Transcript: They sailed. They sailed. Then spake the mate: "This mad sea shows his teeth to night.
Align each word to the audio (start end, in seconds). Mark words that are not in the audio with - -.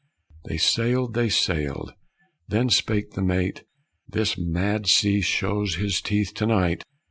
They 0.45 0.57
sailed. 0.57 1.13
They 1.13 1.29
sailed. 1.29 1.93
Then 2.47 2.71
spake 2.71 3.11
the 3.11 3.21
mate: 3.21 3.65
"This 4.09 4.35
mad 4.35 4.87
sea 4.87 5.21
shows 5.21 5.75
his 5.75 6.01
teeth 6.01 6.33
to 6.37 6.47
night. 6.47 6.83